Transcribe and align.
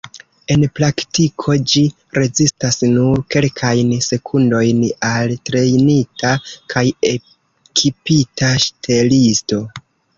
En 0.53 0.63
praktiko, 0.77 1.57
ĝi 1.73 1.83
rezistas 2.19 2.79
nur 2.95 3.21
kelkajn 3.37 3.93
sekundojn 4.07 4.83
al 5.13 5.37
trejnita 5.53 6.35
kaj 6.75 6.87
ekipita 7.15 8.55
ŝtelisto. 8.69 9.67